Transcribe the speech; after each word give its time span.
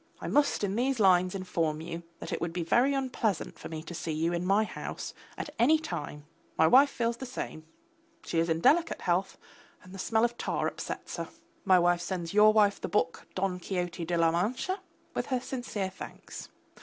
I 0.19 0.27
must 0.27 0.63
in 0.63 0.75
these 0.75 0.99
lines 0.99 1.35
inform 1.35 1.79
you 1.79 2.01
that 2.17 2.33
it 2.33 2.41
would 2.41 2.53
be 2.53 2.63
very 2.63 2.95
unpleasant 2.95 3.59
for 3.59 3.69
me 3.69 3.83
to 3.83 3.93
see 3.93 4.11
you 4.11 4.33
in 4.33 4.47
my 4.47 4.63
house 4.63 5.13
at 5.37 5.51
any 5.59 5.77
time; 5.77 6.25
my 6.57 6.65
wife 6.65 6.89
feels 6.89 7.17
the 7.17 7.27
same: 7.27 7.67
she 8.25 8.39
is 8.39 8.49
in 8.49 8.61
delicate 8.61 9.01
health 9.01 9.37
and 9.83 9.93
the 9.93 9.99
smell 9.99 10.25
of 10.25 10.39
tar 10.39 10.65
upsets 10.65 11.17
her. 11.17 11.29
My 11.65 11.77
wife 11.77 12.01
sends 12.01 12.33
your 12.33 12.51
wife 12.51 12.81
the 12.81 12.87
book, 12.89 13.27
Don 13.35 13.59
Quixote 13.59 14.03
de 14.03 14.17
la 14.17 14.31
Mancha, 14.31 14.79
with 15.13 15.27
her 15.27 15.39
sincere 15.39 15.91
thanks. 15.91 16.49